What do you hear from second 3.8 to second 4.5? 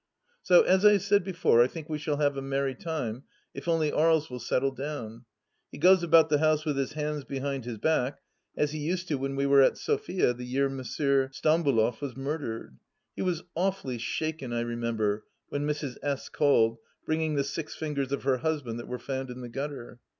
Aries will